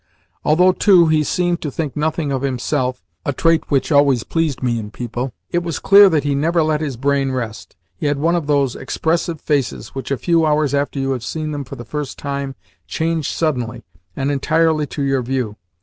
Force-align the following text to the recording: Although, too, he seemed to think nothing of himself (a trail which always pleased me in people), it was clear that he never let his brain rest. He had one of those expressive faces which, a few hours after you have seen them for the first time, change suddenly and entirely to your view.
Although, 0.43 0.71
too, 0.71 1.09
he 1.09 1.23
seemed 1.23 1.61
to 1.61 1.69
think 1.69 1.95
nothing 1.95 2.31
of 2.31 2.41
himself 2.41 3.03
(a 3.23 3.31
trail 3.31 3.59
which 3.69 3.91
always 3.91 4.23
pleased 4.23 4.63
me 4.63 4.79
in 4.79 4.89
people), 4.89 5.31
it 5.51 5.61
was 5.61 5.77
clear 5.77 6.09
that 6.09 6.23
he 6.23 6.33
never 6.33 6.63
let 6.63 6.81
his 6.81 6.97
brain 6.97 7.31
rest. 7.31 7.75
He 7.97 8.07
had 8.07 8.17
one 8.17 8.33
of 8.35 8.47
those 8.47 8.75
expressive 8.75 9.39
faces 9.39 9.89
which, 9.89 10.09
a 10.09 10.17
few 10.17 10.43
hours 10.43 10.73
after 10.73 10.97
you 10.99 11.11
have 11.11 11.23
seen 11.23 11.51
them 11.51 11.63
for 11.65 11.75
the 11.75 11.85
first 11.85 12.17
time, 12.17 12.55
change 12.87 13.29
suddenly 13.31 13.83
and 14.15 14.31
entirely 14.31 14.87
to 14.87 15.03
your 15.03 15.21
view. 15.21 15.55